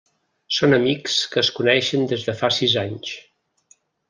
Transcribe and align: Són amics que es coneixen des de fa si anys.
Són 0.59 0.73
amics 0.77 1.17
que 1.33 1.39
es 1.43 1.51
coneixen 1.59 2.09
des 2.15 2.27
de 2.31 2.37
fa 2.43 2.51
si 2.59 2.71
anys. 2.87 3.15